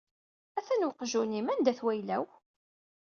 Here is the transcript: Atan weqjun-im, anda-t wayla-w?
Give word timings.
Atan 0.57 0.85
weqjun-im, 0.87 1.51
anda-t 1.53 1.79
wayla-w? 1.85 2.23